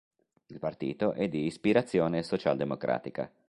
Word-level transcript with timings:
Il 0.47 0.57
partito 0.57 1.13
è 1.13 1.29
di 1.29 1.45
ispirazione 1.45 2.23
socialdemocratica. 2.23 3.31